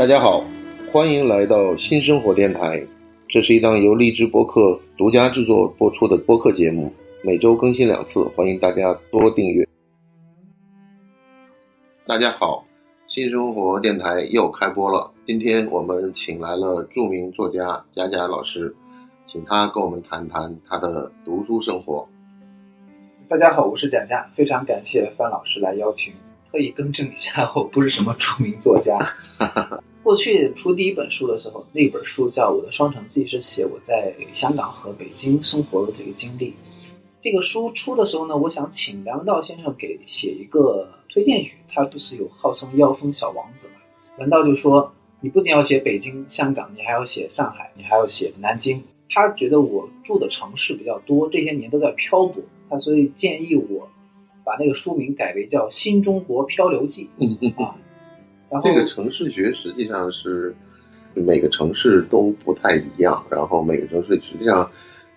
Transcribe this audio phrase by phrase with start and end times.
[0.00, 0.42] 大家好，
[0.90, 2.82] 欢迎来到新生活电台。
[3.28, 6.90] 这是一档由荔枝播客独家制作播出的播客节目，
[7.22, 9.68] 每周更新两次，欢迎大家多订阅。
[12.06, 12.64] 大家好，
[13.08, 15.12] 新生活电台又开播了。
[15.26, 18.74] 今天我们请来了著名作家贾贾老师，
[19.26, 22.08] 请他跟我们谈谈他的读书生活。
[23.28, 26.14] 大家好，我是贾贾，非常感谢范老师来邀请。
[26.50, 28.96] 特意更正一下，我不是什么著名作家。
[30.02, 36.54] 过去出第一本书的时候，那本书叫《我的双城记》，是写我在香港和北京生活的这个经历。
[37.22, 41.52] 这个书出的时候呢，我想请梁文道先生给写一个推荐语。
[41.68, 43.74] 他不是有号称“妖风小王子”嘛？
[44.16, 44.90] 梁道就说
[45.20, 53.88] ：“你不仅要写北京、香港，你还要写上海，你还要写南京。”他觉得我住的城市比较多，这些年都在漂泊，他所以建议我。
[54.42, 57.08] 把那个书名改为叫《新中国漂流记》
[57.62, 57.76] 啊，
[58.50, 60.54] 然后这个城市学实际上是
[61.14, 64.68] 每个城市都不太一样，然后每个城市实际上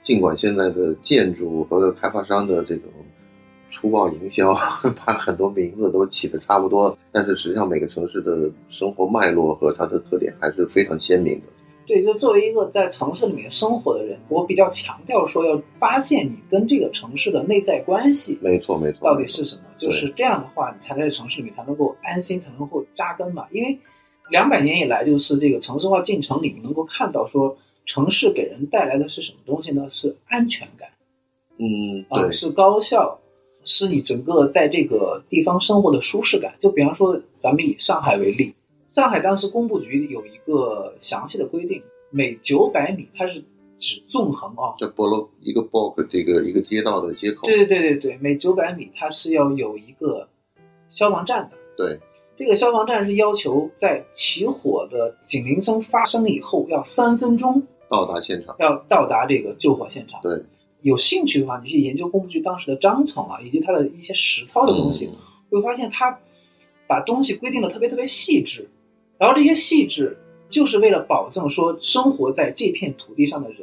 [0.01, 2.91] 尽管现在的建筑和开发商的这种
[3.71, 4.53] 粗暴营销
[5.03, 11.45] 把很多名字都起的差不多，但是实际上每个城市的生活脉络和它的特点还是非常鲜明的。
[11.85, 18.37] 对，就作为一个在城市里面生活的人，我比较强调说要发现你跟这个城市的内在关系。
[18.41, 18.99] 没错，没错。
[19.03, 19.61] 到底是什么？
[19.77, 23.45] 就是这样的话，你才在城市里面才能够安心，才能够扎根嘛。
[23.51, 23.77] 因为
[24.29, 29.85] 两百年以来，就是这个城市化进程里面能够看到说，城市给人带来的是什么东西呢？
[29.89, 30.87] 是安全感。
[31.57, 33.19] 嗯，啊，是高效，
[33.65, 36.53] 是你整个在这个地方生活的舒适感。
[36.59, 38.53] 就比方说，咱们以上海为例。
[38.93, 43.43] 上海当时工部局有一个详细的规定，每九百米，它是
[43.79, 50.27] 指纵横啊，这波罗一个 block 这个一个街道的街口，对对对对对，每九百米它是要有一个
[50.91, 51.57] 消防站的。
[51.75, 51.97] 对，
[52.37, 60.21] 这个消防站是要求在起火的警铃声发生以后要三分钟到达现场，要到达这个救火现场。
[60.21, 60.39] 对，
[60.83, 65.09] 有兴趣的话，你去研究工部局当时的章程啊，以及它的一些实操的东西，
[65.49, 66.15] 会发现它
[66.85, 68.69] 把东西规定的特别特别细致。
[69.17, 70.17] 然后这些细致，
[70.49, 73.59] 就是为了保证说生活在这片土地上的人，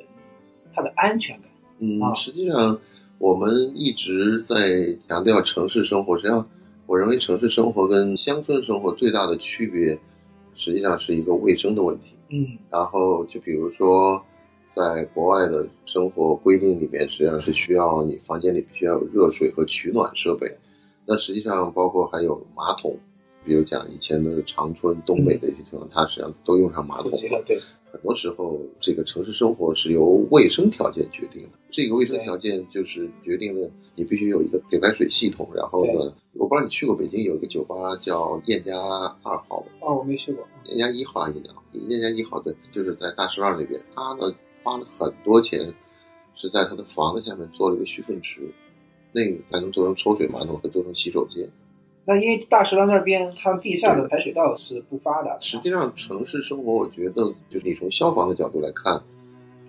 [0.75, 1.51] 他的安全感。
[1.79, 2.79] 嗯，实际上
[3.19, 6.17] 我们一直在强调城市生活。
[6.17, 6.49] 实际上，
[6.87, 9.99] 我认为城市生活跟乡村生活最大的区别，
[10.57, 12.17] 实际上是一个卫生的问题。
[12.31, 14.23] 嗯，然后就比如说，
[14.75, 20.57] 在国外的生活规定里面，实际上是需要你房间里必须要有热水和取暖设备。
[21.07, 22.97] 那实际上包括还有马桶。
[23.45, 27.43] 比如讲以前的长春、东北的一些地方，它实际上都用上马桶了。
[27.47, 27.59] 对，
[27.91, 31.49] 很多时候这个城市生活是由卫生条件决定的。
[31.73, 35.49] 这个卫生条件就是决定了你必须有一个给排水系统。
[35.55, 38.77] 然后呢，我不知道你去过北京有一个酒吧叫燕家
[39.23, 40.47] 二号哦，我没去过。
[40.65, 43.81] 燕家一号，燕家燕家一号对，就是在大石栏那边。
[43.95, 45.73] 他呢花了很多钱，
[46.35, 48.41] 是在他的房子下面做了一个蓄粪池，
[49.13, 51.49] 那个才能做成抽水马桶和做成洗手间。
[52.11, 55.39] 那因为大石栏那边，它地下的排水道是不发达。
[55.41, 59.01] 实际上，城市生活，我觉得就是你从消防的角度来看，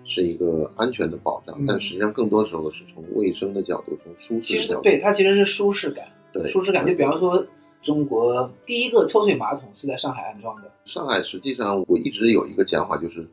[0.04, 1.56] 是一个安全的保障。
[1.68, 4.82] 但实际上，更多时候是从卫生的角度，从舒适角度。
[4.82, 6.04] 对它其实是舒适感。
[6.32, 7.46] 对舒适感，就比方说，
[7.80, 10.72] 中国第一个抽水马桶是在上海安装的。
[10.84, 13.24] 上海实际上，我一直有一个讲法，就是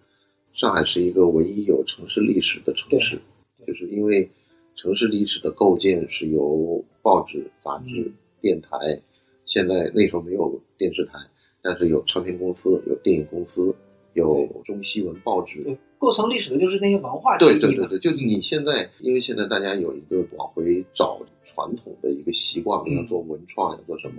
[0.53, 3.19] 上海是一个唯一有城市历史的城市，
[3.65, 4.29] 就是因为
[4.75, 8.11] 城市历史的构建是由报纸、杂志。
[8.41, 9.01] 电台，
[9.45, 11.13] 现在那时候没有电视台，
[11.61, 13.75] 但是有唱片公司、有电影公司、
[14.13, 15.77] 有中西文报纸。
[15.97, 24.15] 构成历史的就是那些文化对对对对，就是你现在，因为现在大家有一个往回找传统的一个习惯，要做文创，要做什么，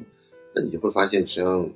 [0.55, 1.67] 那你就会发现，实际上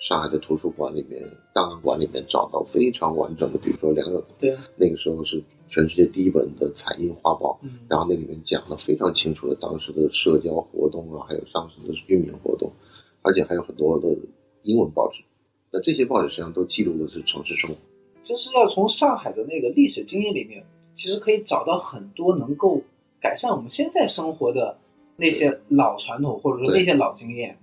[0.00, 1.22] 上海的图书馆里面、
[1.54, 5.42] 档案馆里面找到非常完整的，比如说梁友对，那个时候是。
[5.70, 12.72] 全世界第一本的彩印画报，嗯，然后那里面讲了非常清楚的当时的社交活动啊，还有当时的居民活动，
[13.20, 14.08] 而且还有很多的
[14.62, 15.22] 英文报纸。
[15.70, 17.76] 那这些报纸实际上都记录的是城市生活。
[18.24, 20.64] 就是要从上海的那个历史经验里面，
[20.96, 22.80] 其实可以找到很多能够
[23.20, 24.74] 改善我们现在生活的
[25.18, 27.58] 那些老传统，或者说那些老经验。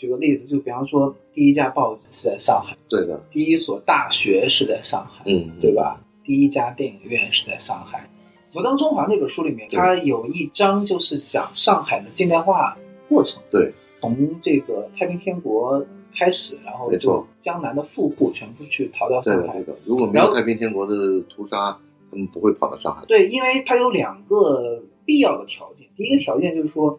[0.00, 6.00] 举个例子，就比方说，第一家报纸是在上海，对的，第一所大学是在上海，嗯，对吧？
[6.24, 8.08] 第一家电影院是在上海，
[8.54, 12.78] 《摩登中华》那本书里面，它有一章就是讲上海的近代化
[13.10, 13.42] 过程。
[13.50, 15.84] 对，从这个太平天国
[16.16, 19.62] 开始，然后就江南的富户全部去逃到上海。
[19.84, 21.76] 如果没有太平天国的屠杀，
[22.10, 23.04] 他们不会跑到上海。
[23.06, 25.86] 对，因为它有两个必要的条件。
[25.96, 26.98] 第一个条件就是说，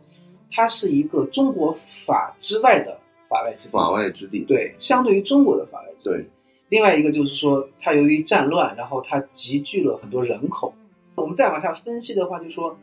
[0.52, 3.00] 它是一个中国法之外的
[3.30, 3.72] 法外之地。
[3.72, 4.44] 法外之地。
[4.46, 6.16] 对，相对于中国的法外之地。
[6.18, 6.30] 对。
[6.70, 10.74] 另外一个就是说，它由于战乱，然后它集聚了很多人口。
[11.16, 12.78] 我们再往下分析的话，就说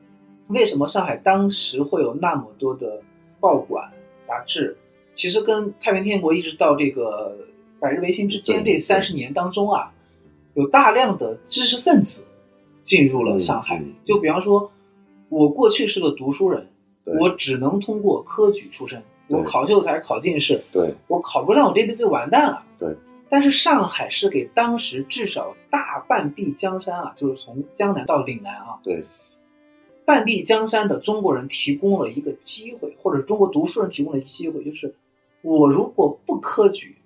[0.48, 3.00] 为什么上海当时会有那么多的
[3.40, 3.90] 报馆
[4.24, 4.76] 杂志？
[5.14, 7.36] 其实跟太平天国一直到这个
[7.80, 9.92] 百日维新之间这三十年当中啊，
[10.54, 12.24] 有大量的知识分子
[12.82, 13.82] 进入了上海。
[14.04, 14.70] 就比方说，
[15.30, 16.68] 我过去是个读书人，
[17.20, 22.62] 我只能通过科举出身，我考秀才、考进士，对我考不上，我这辈子就完蛋了。
[22.78, 22.96] 对。
[23.30, 29.04] 但是上海是给当时至少大半壁江山啊，就是从江南到岭南啊，对，
[30.06, 34.94] 半壁江山的中国人提供了一个机会，或者中国读书人提供了一个机会，就是
[35.42, 36.96] 我如果不科举，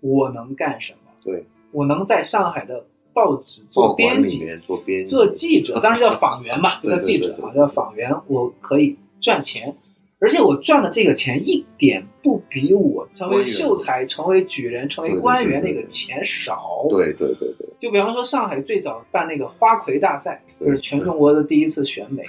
[0.00, 1.12] 我能干什么？
[1.22, 9.74] 对，我能在上海的报纸做编辑，做编做记者，当时叫访员嘛， 叫记者啊，叫访员，我可以赚钱。
[10.22, 16.86] 而且我赚的这个钱一点不比我成为秀才、成为举人、成为官员那个钱少。
[16.90, 17.66] 对对对对。
[17.80, 22.22] 就比方说，上海最早办那个花魁大赛，就是全中国的第一次选美。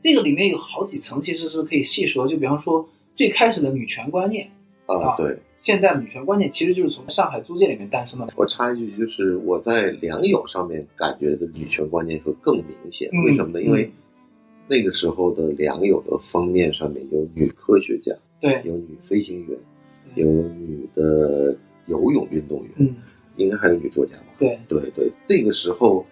[0.00, 2.26] 这个里面有好几层，其实是可以细说。
[2.26, 2.84] 就比方说，
[3.14, 4.50] 最开始的女权观念
[4.86, 8.26] 啊，对，现代女权观念其实就是从上海租界里面诞生的。
[8.34, 13.08] 我插一句，就是我在良友上面感觉的女权观念会更明显。
[13.24, 13.62] 为什么呢？
[13.62, 13.88] 因为
[14.66, 19.58] 那个时候的良友的封面上面有女科学家，对，有女飞行员，
[20.14, 21.54] 有女的
[21.86, 22.94] 游泳运动员，嗯，
[23.36, 24.24] 应该还有女作家吧？
[24.38, 25.12] 对，对对。
[25.28, 26.06] 那个时候，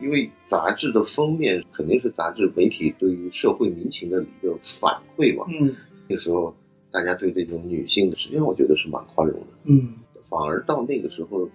[0.00, 5.74] 因为杂志的封面肯定是杂志媒体对于社会民情的一个反馈嘛，嗯，
[6.08, 6.54] 那个时候
[6.92, 9.94] 大家对这种女性的，实际上我觉得是蛮宽容的，嗯，
[10.28, 11.48] 反而到那个时候，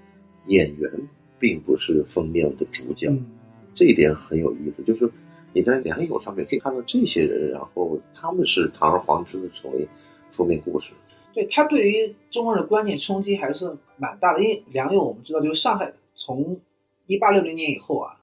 [0.47, 0.91] 演员
[1.39, 3.25] 并不是封面的主角，嗯，
[3.73, 5.09] 这一点很有意思，就是。
[5.55, 9.87] 你在良友上面可以看到这些人，然后他们是堂而皇之的成为
[10.29, 10.89] 封面故事。
[11.33, 16.59] 对他对于中国人的观念冲击还是蛮大的，因为良友我们知道，就是上海从
[17.07, 18.19] 一八六零年以后啊，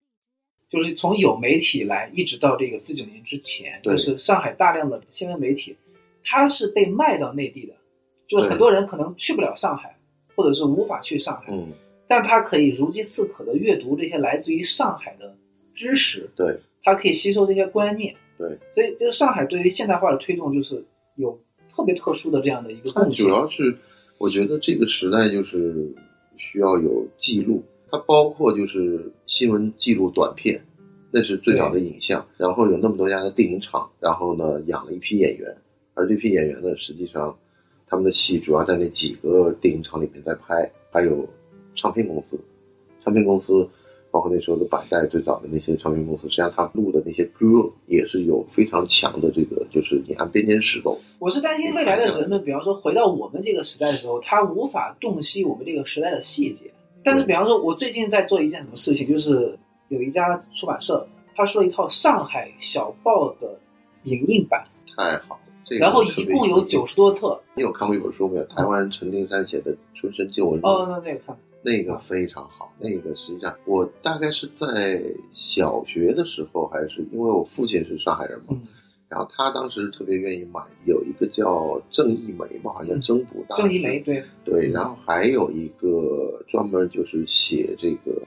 [0.68, 5.74] 就是从有媒体来一直到这个四九年之前，就是上海大量的新闻媒体，
[6.22, 7.72] 它是被卖到内地的，
[8.28, 9.96] 就是很多人可能去不了上海，
[10.36, 11.72] 或者是无法去上海，嗯，
[12.06, 15.34] 但他可以如饥似渴的阅读这些来自于上海的
[15.74, 16.60] 知识，对。
[16.84, 20.84] 它可以吸收这些观念，对，所以就是上海对于现代化的推动，就是
[21.14, 21.38] 有
[21.72, 23.24] 特别特殊的这样的一个贡献。
[23.24, 23.76] 主要是
[24.18, 25.94] 我觉得这个时代就是
[26.36, 30.60] 需要有记录，它包括就是新闻记录短片，
[31.12, 32.26] 那是最早的影像。
[32.36, 35.56] 然后有那么多家的电影厂，然后呢养了一批演员，
[35.94, 37.38] 而这批演员呢，实际上
[37.86, 41.28] 他们的戏主要在那几个电影厂里面在拍，还有
[41.76, 42.40] 唱片公司，
[43.04, 43.70] 唱片公司。
[44.12, 47.46] 包括那时候的百代最早的那些唱片公司，实际上他录的那些歌
[47.86, 51.00] 也是有非常强的这个，就是你按编年史走。
[51.18, 56.70] 我是担心未来的人们，比方说回到我们这个时代的时候，他无法洞悉我们这个时代的细节。
[57.02, 61.04] 但是，比方说，我最近在做一件什么事情，就是有一家出版社，
[61.34, 63.58] 他说一套上海小报的
[64.04, 64.64] 影印版，
[64.96, 65.40] 太好了。
[65.80, 67.40] 然后一共有九十多册。
[67.54, 68.44] 你有看过一本书没有？
[68.44, 70.68] 台湾陈丁山写的《春生旧闻录》。
[70.70, 71.34] 哦，那那个看。
[71.64, 75.00] 那个非常好，那个实际上我大概是在
[75.32, 78.58] 小学的时候，还是因为我父亲是上海人嘛，
[79.08, 88.20] 然后他当时特别愿意买，有一个叫郑义梅嘛，好像征服大郑义梅对对，然后还有一个专门就是写这个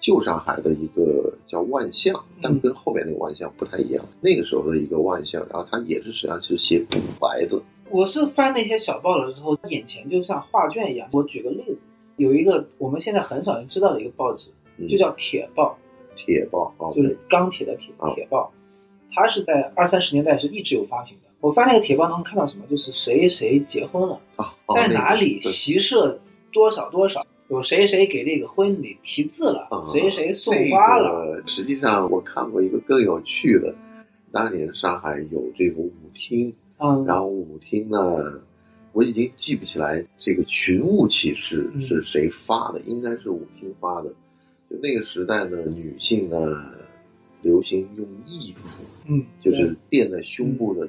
[0.00, 2.12] 旧上海的一个叫万象，
[2.42, 7.62] 但跟后面那个万象不太一样，那个时候的一个万象，然后他也是实际上是写古白的。
[7.90, 11.08] 我是翻那些小报的时候，眼前就像画卷一样。
[11.12, 11.84] 我举个例子。
[12.16, 14.50] 有一个我们现在很少人知道的一个报纸，
[14.88, 15.78] 就叫《铁报》。
[16.14, 18.52] 铁报就是钢铁的铁，铁报。
[19.14, 21.28] 它是在二三十年代是一直有发行的。
[21.40, 22.64] 我翻那个铁报能看到什么？
[22.68, 24.20] 就是谁谁结婚了，
[24.74, 26.20] 在哪里席设
[26.52, 31.42] 多少多少，有谁谁给这个婚礼题字了，谁谁送花了。
[31.46, 33.74] 实际上我看过一个更有趣的，
[34.30, 37.98] 当年上海有这个舞厅，嗯，然后舞厅呢。
[38.92, 44.10] 我已经记不起来这个寻物启事是谁发的，应该是武厅发的。
[44.68, 46.36] 就那个时代呢，女性呢
[47.40, 50.88] 流行用义乳，嗯，就是垫在胸部的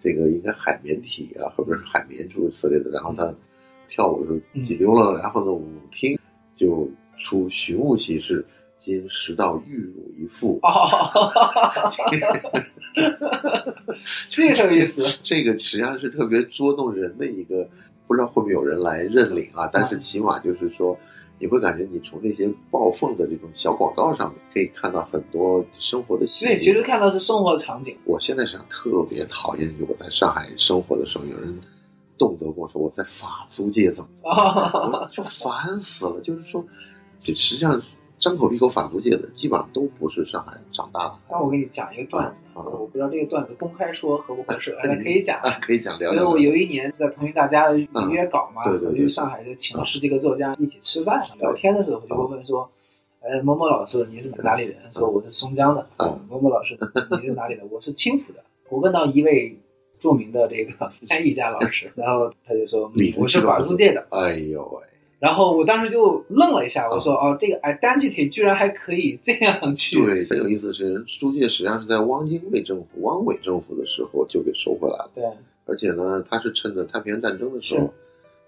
[0.00, 2.90] 这个应该海绵体啊，或者是海绵诸如此类的。
[2.90, 3.34] 然后她
[3.88, 6.18] 跳舞的时候挤溜了，然后呢，舞厅
[6.54, 8.44] 就出寻物启事。
[8.82, 10.60] 今拾到玉乳一副，
[14.28, 15.04] 这个有意思。
[15.22, 17.64] 这个实际上是特别捉弄人的一个，
[18.08, 19.70] 不知道会不会有人来认领啊？
[19.72, 20.98] 但是起码就是说，
[21.38, 26.46] 你会感觉你从这些报凤的这种小广告上面可以看到很多生活的细节。
[26.54, 27.96] 对，其实看到是生活场景。
[28.04, 31.56] 我现在想特别讨厌，就我在上海生活的时候，有人
[32.18, 36.20] 动辄跟我说我在法租界怎么就烦死了。
[36.20, 36.66] 就是说，
[37.20, 37.80] 这实际上
[38.22, 41.14] 张口闭口法租界的，基本上都不是上海长大的。
[41.28, 45.40] 那我给你讲一个段子，啊啊我不知道这个段子公开说合不合适， 大家可以讲。
[45.40, 46.50] 啊，可以讲聊因为我聊聊。
[46.50, 52.70] 有一年在腾讯大家约稿嘛，对对对我去上海就请了十几个作家一起吃饭，聊天的时候就会问说，
[53.20, 54.76] 呃，某某老师你是哪里人？
[54.94, 55.84] 说我是松江的。
[55.98, 56.78] 嗯某某老师
[57.20, 57.64] 你是哪里的？
[57.70, 58.38] 我是青浦的。
[58.68, 59.58] 我问到一位
[59.98, 60.72] 著名的这个
[61.08, 64.06] 翻译家老师， 然后他就说理直我是法租界的。
[64.10, 64.80] 哎呦喂，
[65.22, 70.04] 然后我当时就愣了一下，我嗯说哦，这个 identity 居然还可以这样去。
[70.04, 75.10] 对，很有意思的是，租界实际上是在汪精卫政府、汪伪政府的时候就给收回来了。
[75.14, 75.24] 对
[75.64, 77.90] 而且呢，他是趁着太平洋战争的时候是，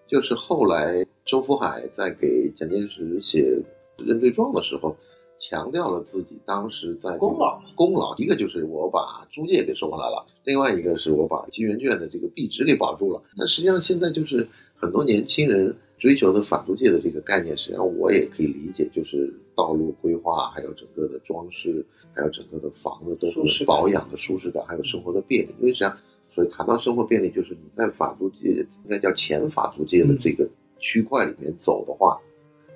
[0.09, 3.57] 就是后来周福海在给蒋介石写
[4.05, 4.97] 认罪状的时候，
[5.39, 13.23] 强调了自己当时在功劳功劳，一个就是我把租界给收回来了，另外一个是我把金圆券的这个币值给保住了。
[13.37, 25.55] 那实际上现在就是很多年轻人追求的法租界的这个概念，实际上我也可以理解，就是道路规划，还有整个的装饰，还有整个的房子都是保养的舒适感，还有生活的便利。
[25.61, 25.97] 因为实际上，
[26.35, 28.49] 所以谈到生活便利，就是你在法租界
[28.85, 30.49] 应该叫前法租界的这个
[30.79, 32.19] 区块里面走的话，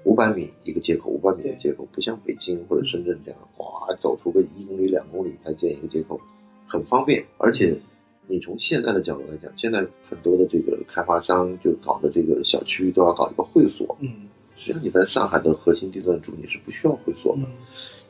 [0.05, 6.21] 五百米一个街口，五百米一个街口，不像北京或者深圳这样，哇走出个一公里、两公里才建一个街口，
[6.67, 7.27] 很方便。
[7.37, 7.77] 而且
[8.29, 17.43] 你从现在的角度来讲，现在很多的这个开发商就搞的这个小区都要搞一个会所，嗯实际上你在上海的核心地段住，你是不需要会所的。
[17.43, 17.53] 嗯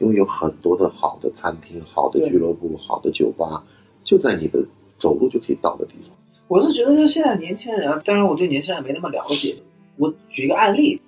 [0.01, 3.65] 因为有很多的好的餐厅、好的俱乐部、好的酒吧，
[4.05, 4.65] 就在你的
[4.97, 6.17] 走路就可以到的地方。
[6.47, 9.57] 我是觉得，就现在年轻人啊，当然我对年轻人没那么了解。
[9.97, 11.01] 我举一个案例，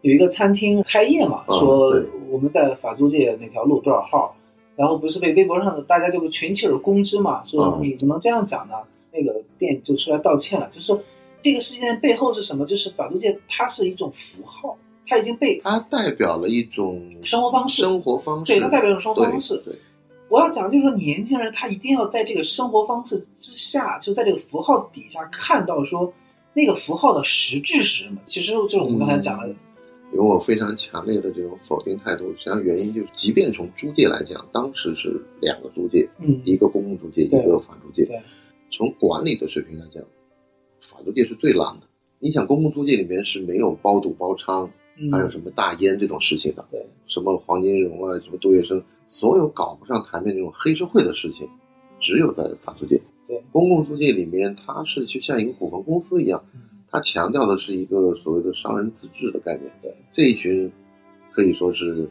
[0.00, 4.36] 有一个餐厅开业嘛，嗯说我们在法租界哪条路多少号，
[4.76, 8.74] 然后不是被微博上的大家就群起而攻之嘛，说嗯你怎么能这样讲呢？
[9.12, 11.00] 那个店就出来道歉了，就说
[11.42, 12.66] 这个事件背后是什么？
[12.66, 14.76] 就是法租界它是一种符号，
[15.06, 19.56] 它已经被它代表了一种生活方式，生活方式，对它代表一种生活方式。
[19.64, 19.72] 对，
[20.28, 26.12] 我要讲，就是说，年轻人他一定要在这个生活方式之下，就在这个符号底下看到说，
[26.52, 28.18] 那个符号的实质是什么。
[28.26, 29.54] 其实就是我们刚才讲的，因
[30.20, 38.20] 为我非常强烈的这种否定态度，实际上原因就是，即便从租界来讲，当时是两个租界，嗯，一个公共租界，一个法租界对。
[38.70, 40.02] 从管理的水平来讲，
[40.80, 41.86] 法租界是最烂的。
[42.20, 44.68] 你想，公共租界里面是没有包赌包娼，
[44.98, 46.64] 嗯还有什么大烟这种事情的。
[46.70, 51.48] 对，什么黄金荣啊，什么杜月笙，所有搞不上台面这种黑社会的事情，
[52.00, 53.00] 只有在法租界。
[53.26, 56.60] 对，公共租界里面，它是就像一个股份公司一样，嗯
[56.94, 59.68] 它强调的是一个所谓的商人自治的概念。
[59.82, 60.70] 对，这一群
[61.32, 62.08] 可以说是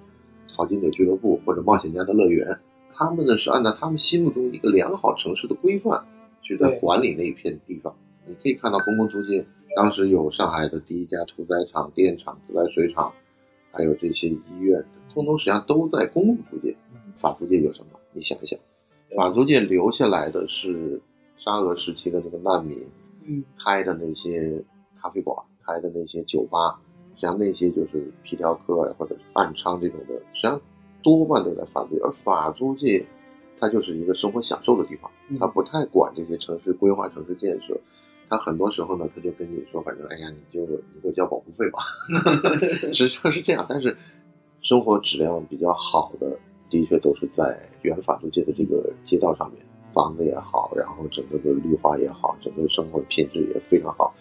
[0.54, 2.60] 淘金者俱乐部或者冒险家的乐园，
[2.94, 6.04] 他们呢是按照他们心目中一个良好城市的规范
[6.42, 7.96] 去在管理那一片地方。
[8.28, 13.14] 你可以看到公共租界，当时有上海的第一家屠宰场、电厂、自来水厂，
[13.72, 16.76] 还有这些医院，通通实际上都在公共租界。
[16.94, 17.98] 嗯法租界有什么？
[18.12, 18.60] 你想一想，
[19.16, 21.00] 法租界留下来的是
[21.38, 22.86] 沙俄时期的那个难民
[23.26, 24.62] 嗯开的那些
[25.04, 26.80] 咖啡馆、开的那些酒吧，
[27.16, 30.60] 实际上那些就是皮条客呀或者是暗娼这种的，实际上
[31.04, 32.02] 多半都在法租界。
[32.02, 33.06] 而法租界，
[33.60, 37.78] 它就是一个生活享受的地方，嗯它不太管这些城市规划、城市建设。
[38.30, 41.80] 他很多时候呢，他就跟你说，反正哎呀，你就你给我交保护费吧，
[42.94, 43.66] 实际上是这样。
[43.68, 43.96] 但是
[44.62, 54.16] 生活质量比较好的，的确都是在原法租界的这个街道上面，房子也好，然后整个的绿化也好，整个生活品质也非常好。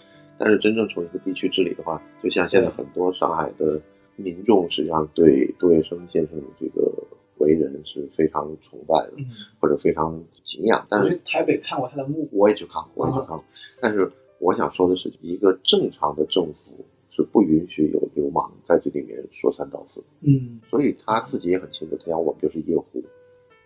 [0.44, 3.80] 但是真正从一个地区治理的话，就像现在很多上海的
[4.16, 6.92] 民众，实际上对杜月笙先生的这个
[7.38, 9.26] 为人是非常崇拜的，嗯，
[9.60, 10.84] 或者非常敬仰。
[10.90, 13.44] 但是台北看过他的墓，我也去看过，我也去看过。
[13.80, 20.06] 但是我想说的是，一个正常的政府是不允许有流氓在这里面说三道四的。
[20.22, 23.00] 嗯所以他自己也很清楚，他讲我们就是夜壶，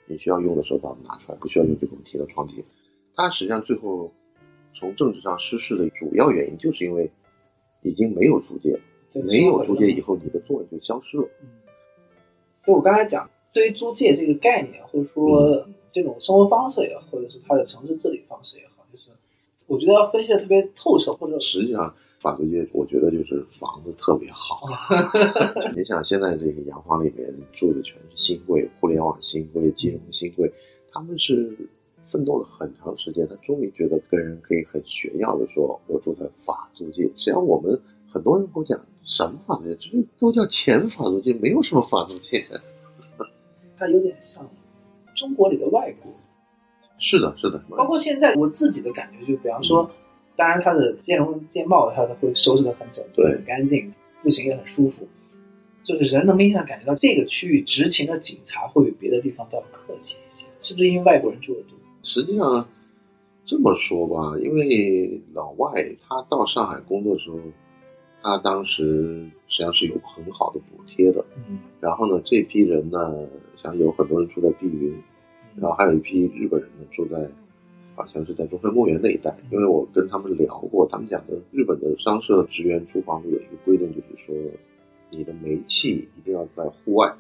[0.07, 2.63] 你需要用的时候把我们拿出来，不需要用就给我们提到床底。
[3.15, 4.13] 他实际上最后
[4.79, 7.11] 从政治上失势的主要原因，就是因为
[7.83, 8.79] 已经没有租界
[9.13, 11.27] 没有租界以后，你的作用就消失了。
[11.41, 11.49] 嗯，
[12.67, 19.11] 就我刚才讲，对于租界这个概念，或者说这种生活方式也好，或者是它的城市治理方式也好，就是
[19.67, 24.61] 我觉得要分析的特别透彻，或者实际上，法租界我觉得就是房子特别好。
[25.75, 30.53] 你想，现在这个洋房里面住的全是新贵，互联网新贵、金融新贵，
[30.93, 31.57] 他们是
[32.07, 37.03] 奋斗了很长时间，他终于觉得跟人可以很炫耀的说，我住在法租界。
[37.03, 42.47] 实际上，我们很多人跟我讲，什么法租界，这都叫前法租界，没有什么法租界。
[43.79, 44.49] 它有点像
[45.15, 46.13] 中国里的外国。
[46.99, 49.91] 是的，是的，包括现在我自己的感觉，就比方说，
[50.35, 55.07] 当然它的建容建貌它会收拾的很整齐、很干净，步行也很舒服。
[55.85, 61.79] 就是人能明显感觉到这个区域执勤的警察会比别的地方都要客气一些，是不是因为外国人住的多？
[62.07, 62.69] 实际上
[63.45, 67.39] 这么说吧，因为老外他到上海工作的时候，
[68.23, 71.25] 他当时实际上是有很好的补贴的。
[71.49, 73.27] 嗯，然后呢，这批人呢，
[73.61, 74.97] 像有很多人住在碧云，
[75.57, 77.29] 然后还有一批日本人呢住在，
[77.97, 79.37] 好像是在中山公园那一带。
[79.51, 84.35] 因为我跟他们聊过，他们讲的日本的商社职员租房有一个规定，就是说
[85.11, 87.13] 你的煤气一定要在户外，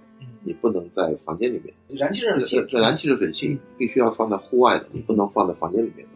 [0.44, 1.74] 你不能在房间里面。
[1.88, 6.12] 嗯燃气热水器这，这燃气热水器必须要放在户外的，你不能放在房间里面的。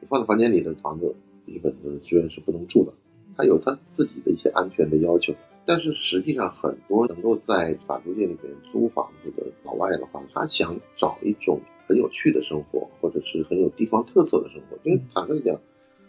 [0.00, 1.14] 你放在房间里的房子，
[1.46, 2.92] 日本的职员是不能住的，
[3.36, 5.34] 他有他自己的一些安全的要求。
[5.66, 11.58] 但是实际上，很多能够在法租界里面租房子的老外的话，他想找一种
[11.88, 14.76] 很有趣的生活，或者是很有地方特色的生活。
[14.82, 15.58] 因为坦率讲，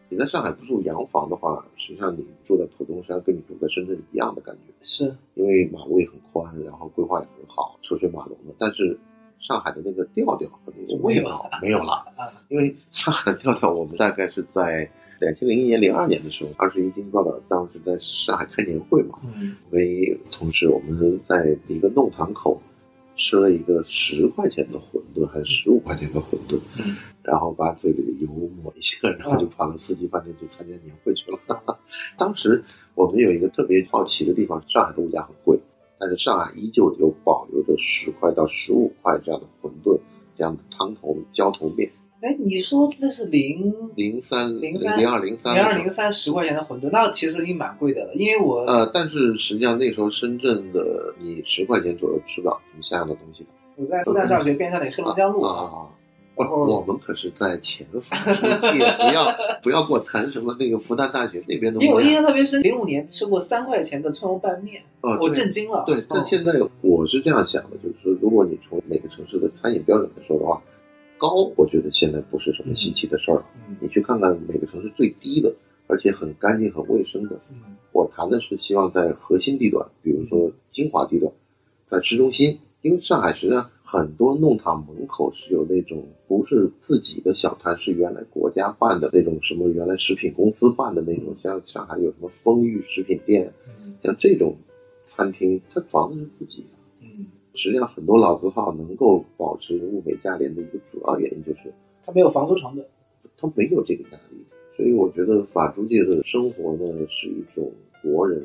[0.10, 4.74] 你在上海不住洋房的话，实际上你住在浦东山跟你住在深圳一样的感觉。
[4.82, 8.54] 是因为马路也很宽，然后规划也很好，车水马龙的。
[8.60, 8.98] 但是
[9.40, 19.82] 上海的那个调调和那个味道没有了，啊， 因为上海的调调，我们大概是在两千零一年、零二年的时候，二十一经报道，当时在上海开年会嘛，嗯，我跟
[20.32, 22.62] 同事我们在一个弄堂口
[23.18, 28.28] 吃了一个十块钱的馄饨，还是十五块钱的馄饨，嗯然后把嘴里的油
[28.62, 31.40] 抹一下，然后就跑到四季饭店去参加年会去了。
[32.18, 35.60] 当时我们有一个特别好奇的地方，上海的物价很贵，
[35.98, 40.00] 但是上海依旧有保留着十块到十五块这样的馄饨，
[40.38, 41.92] 这样的汤头浇头面。
[42.25, 53.50] 哎，你说那是零零三零三零二零三零二零三十块钱的馄饨，那其实已经蛮贵的了，因为我呃，但是实际上那时候深圳的你十块钱左右吃不了什么像样的东西的。
[53.75, 55.86] 我在复旦大学边上那黑龙江路啊，啊
[56.34, 62.11] 不然后我们可是在前方出界，不要不要给我谈什么那个复旦大学那边的因为我印。
[62.11, 64.81] 象特别深，零五年吃过三块钱的葱油拌面，
[65.22, 65.83] 我震惊了。
[65.85, 70.59] 对，但嗯现在我是这样想的，就是说，如果你从每个城市的餐饮标准来说的话，
[71.18, 73.46] 高，我觉得现在不是什么稀奇的事儿了。
[73.70, 75.54] 嗯你去看看每个城市最低的，
[75.88, 81.32] 而且很干净、很卫生的，嗯我谈的是希望在核心地段，比如说金华地段，
[81.88, 94.58] 在市中心，因为上海实际上很多弄堂门口是有那种不是自己的小摊，是原来国家办的那种什么原来食品公司办的那种，像上海有什么丰裕食品店，嗯像这种
[95.06, 96.68] 餐厅，它房子是自己的。
[97.01, 101.74] 嗯，实际上，很多老字号能够保持物美价廉的一个主要原因就是
[102.05, 102.85] 它没有房租成本。
[103.37, 104.37] 它没有这个压力，
[104.77, 107.70] 所以我觉得法租界的生活呢，是一种
[108.01, 108.41] 国人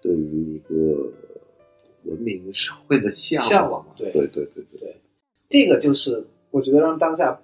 [0.00, 1.10] 对于一个
[2.04, 4.96] 文明社会的向向往对对对对对，
[5.50, 7.40] 这个就是我觉得让当下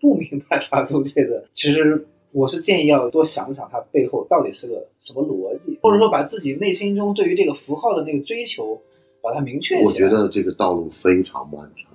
[0.00, 8.82] 不明白法租界的，其实我是建议要多想想它背后到底是个什么逻辑，或者说把自己内心中对于这个符号的那个追求，
[9.28, 9.84] 把它明确起来。
[9.84, 11.92] 我觉得这个道路非常漫长，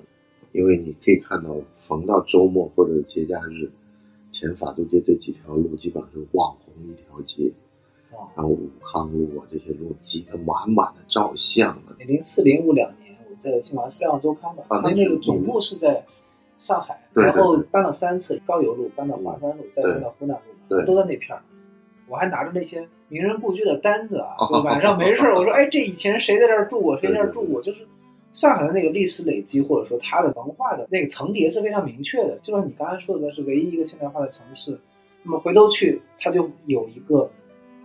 [0.51, 3.71] 因为你可以看到，逢到周末或者节假日，
[4.31, 7.51] 前法租界这几条路基本上是网红一条街，
[8.11, 11.95] 啊，然后武康路啊这些路挤得满满的，照相的。
[12.05, 16.05] 零四零五两年，我在新华社《周刊》吧，啊他们那个总部是在
[16.59, 20.37] 上海，然后搬了三次，高邮路搬到华山路，再搬到湖南
[20.69, 21.41] 路都在那片儿。
[22.07, 27.87] 我还拿着那些名人故居的单子啊，哦就晚上没事儿， 我说，哎，这以前谁在这儿住过，谁在这儿住过，就是
[28.33, 32.37] 上海的那个历史累积，或者说它的文化的那个层叠是非常明确的。
[32.43, 34.77] 就像你刚才说的，是唯一一个现代化的城市，
[35.23, 37.29] 那么回头去，它就有一个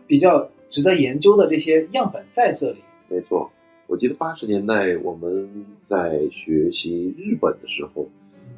[0.06, 2.78] 比较值得研究的这些样本在这里。
[3.08, 3.50] 没错，
[3.86, 8.08] 我记得八十年代我们在学习日本的时候，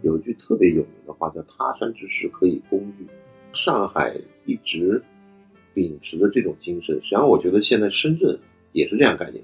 [0.02, 3.06] 有一句特别有名的话叫“他山之石，可以攻玉”。
[3.52, 4.14] 上海
[4.46, 5.02] 一直
[5.74, 8.38] 秉持的这种精神，实际上我觉得现在深圳
[8.72, 9.42] 也是这样概念，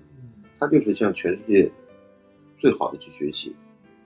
[0.58, 1.70] 它就是向全世界
[2.58, 3.54] 最好的去学习，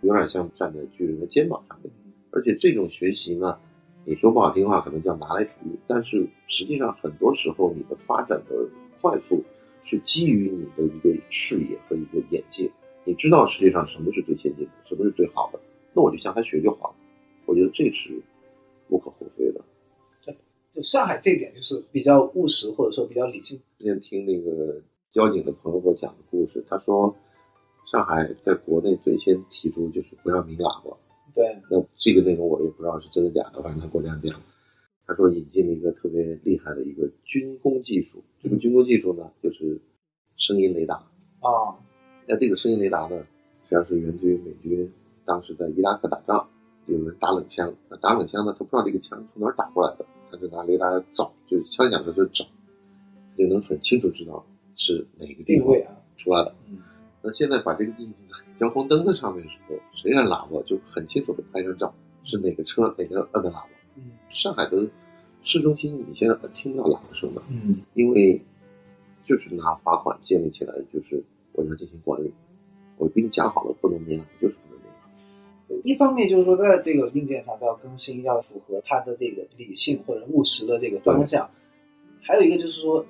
[0.03, 1.93] 有点像站在巨人的肩膀上面。
[2.31, 3.59] 而且这种学习呢，
[4.05, 8.69] 你说不好听话，可能叫拿来主义，但是实际上很多时候你的发展的
[9.01, 9.43] 快速
[9.85, 12.71] 是基于你的一个视野和一个眼界，
[13.05, 15.61] 你知道世界上什么是最先进的，什么是最好的，
[15.93, 16.95] 那我就向他学就好了。
[17.47, 18.11] 我觉得这是
[18.89, 19.61] 无可厚非的。
[20.75, 23.61] 就上海这一点就是比较务实，或者说比较理性。
[23.79, 24.81] 之前听那个
[25.13, 27.15] 交警的朋友给我讲的故事，他说
[27.91, 30.97] 上海在国内最先提出就是不要鸣喇叭。
[31.35, 34.41] 对，那这个内容我也不知道是真的假的，反正他给我这样讲。
[35.07, 39.81] 他说引进了一个特别厉害的一个军工技术，这个军工技术呢就是
[40.37, 40.95] 声音雷达。
[41.41, 41.75] 啊，
[42.29, 43.19] 那这个声音雷达呢，
[43.65, 44.93] 实际上是源自于美军
[45.25, 46.49] 当时在伊拉克打仗，
[46.87, 52.47] 有人打冷枪，那打冷枪呢，他不知道这个枪从哪儿打过来的，他就拿雷达找，就是枪响的就找，
[53.37, 54.45] 就能很清楚知道
[54.77, 56.55] 是哪个地方定位啊，出来的。
[56.69, 56.79] 嗯
[57.23, 63.67] 那现在把这个应用在交通灯的上面的时候，谁按喇叭就很清楚的拍张照，是哪个车哪个摁的喇叭。
[63.97, 64.89] 嗯上海的
[65.43, 68.41] 市中心你现在听不到喇叭声的，嗯因为
[69.27, 72.33] 就是拿罚款建立起来，就是我要进行管理，
[72.97, 74.55] 我给你讲好了不能鸣喇叭，就是。
[75.85, 81.45] 一方面就是说，在这个硬件上都要更新，要符合它的这个理性或者务实的这个方向；
[82.23, 83.05] 还有一个就是说，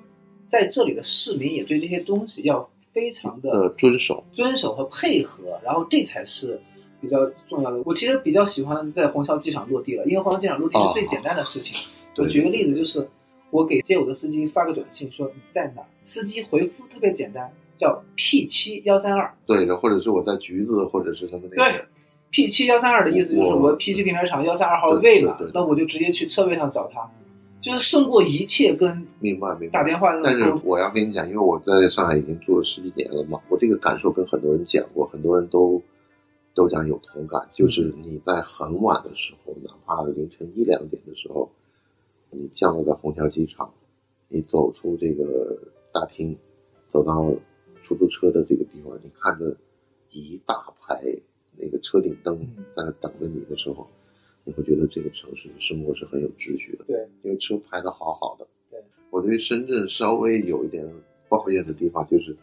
[0.47, 6.59] 在这里的市民也对这些东西要非常的呃，遵守，遵守和配合，然后这才是
[6.99, 7.81] 比较重要的。
[7.85, 11.77] 我其实比较喜欢在虹桥机场落地了，因为虹桥机场落地是最简单的事情。
[12.17, 13.07] 我举个例子，就是
[13.49, 19.33] 我给接我的司机发个短信说你在哪，司机回复特别简单，叫 P 七幺三二。
[19.45, 21.85] 对，或者是我在橘子或者是什么那对个，
[22.31, 27.09] P 七幺三二的意思就是我我 P 七停车场幺三二号位了那我就直接去车位上找他，
[27.61, 29.79] 就是胜过一切跟明白明白。
[29.79, 30.53] 打电话但是。
[30.63, 35.81] 我要跟你讲，因为我在上海已经住了十几年了嘛，我这个感受跟很多人讲过，很多人都
[36.55, 41.51] 都讲有同感，就是你在很晚的时候，哪怕凌晨一两点的时候，
[42.29, 43.73] 你降落在虹桥机场，
[44.29, 45.59] 你走出这个
[45.93, 46.37] 大厅，
[46.87, 47.29] 走到
[47.83, 49.57] 出租车的这个地方，你看着
[50.11, 51.01] 一大排
[51.61, 53.87] 那个车顶灯嗯在那等着你的时候，
[54.43, 56.85] 你会觉得这个城市的生活是很有秩序的。
[56.85, 58.47] 对，因为车排的好好的。
[58.71, 60.91] 对，我对深圳稍微有一点
[61.29, 62.35] 抱怨的地方就是，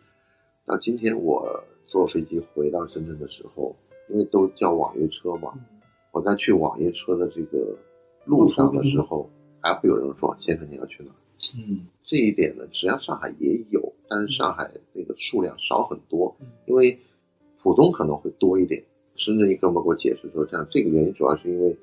[0.65, 3.75] 到今天我坐飞机回到深圳的时候，
[4.09, 5.81] 因为都叫网约车嘛，嗯
[6.13, 7.77] 我在去网约车的这个
[8.25, 9.29] 路上的时候，
[9.61, 11.15] 还会有人说：“先生，你要去哪儿？”
[11.57, 16.99] 嗯这一点呢，实际上上海也有，但是上海那个数量少很多嗯，因为
[17.63, 18.83] 浦东可能会多一点。
[19.19, 21.77] 深圳一哥们儿给我解释说，这样这个原因主要是因为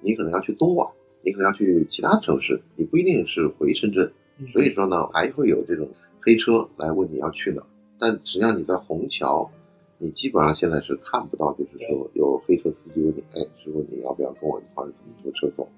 [0.00, 0.90] 你可能要去东莞，
[1.22, 5.88] 你可能要去其他城市，你不一定是回深圳，嗯所以说呢，还会有这种
[6.20, 7.66] 黑车来问你要去哪儿。
[7.98, 9.50] 但实际上你在虹桥，
[9.98, 15.68] 你基本上现在是看不到，就是说有黑车司机问你，哎，师傅你要不要跟我一块儿怎么坐车走？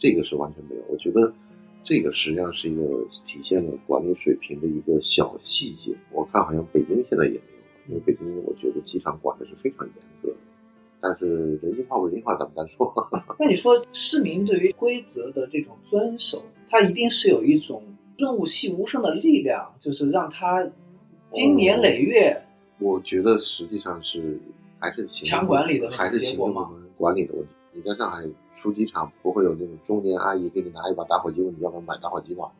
[0.00, 0.82] 这个是完全没有。
[0.88, 1.32] 我觉得
[1.84, 5.94] 这个实际上是一个体现了管理水平的一个小细节。
[6.10, 7.40] 我看好像北京现在也
[7.90, 10.36] 因为北京我觉得机场管的是非常严格的。
[11.00, 12.92] 但是人性化不人性化，咱们单说。
[13.38, 17.82] 那你说市民对于规则的这种遵守，他一定是有一种
[18.18, 20.70] 润物细无声的力量，就是让他
[21.32, 22.40] 经年累月。
[22.78, 24.38] 我觉得实际上是
[24.78, 27.50] 还是行政强管理的还是行政部门管理的问题。
[27.72, 28.22] 你在上海
[28.60, 32.52] 出机场不会有那种中年阿姨给你拿一把打火机问你要不要买打火机吧？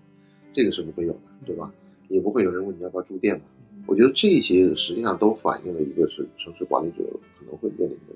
[0.52, 1.70] 这个是不会有的，对吧？
[2.08, 3.44] 也不会有人问你要不要住店吧？
[3.86, 7.04] 我觉得这些实际上都反映了一个是城市管理者
[7.38, 8.14] 可能会面临的，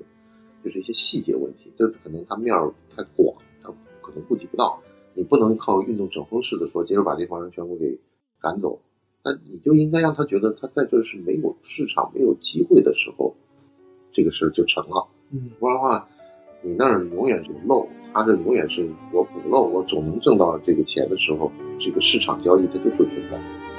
[0.65, 4.81] 就是一些细节问题，就是可能他面儿太广，他可能顾及不到。
[5.15, 7.99] 你不能靠运动整风式的说，接着把这帮人全部给
[8.41, 8.81] 赶走。
[9.25, 13.35] 那你就应该让他觉得他在这是没有市场、没有机会的时候，
[14.13, 15.07] 这个事儿就成了。
[15.31, 16.09] 嗯不然的话，
[16.63, 21.51] 你那儿永远是漏，他这永远是我补漏，我总能挣到这个钱的时候，
[21.81, 23.74] 这个市场交易它就会存在。